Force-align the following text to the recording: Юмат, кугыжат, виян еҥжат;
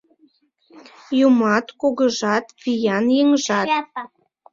Юмат, 1.27 1.65
кугыжат, 1.81 2.45
виян 2.61 3.05
еҥжат; 3.21 3.67